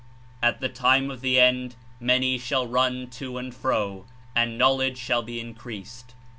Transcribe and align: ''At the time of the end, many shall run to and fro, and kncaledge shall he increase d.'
''At 0.41 0.59
the 0.61 0.67
time 0.67 1.11
of 1.11 1.21
the 1.21 1.39
end, 1.39 1.75
many 1.99 2.39
shall 2.39 2.65
run 2.65 3.07
to 3.11 3.37
and 3.37 3.53
fro, 3.53 4.07
and 4.35 4.59
kncaledge 4.59 4.97
shall 4.97 5.23
he 5.23 5.39
increase 5.39 6.01
d.' 6.07 6.15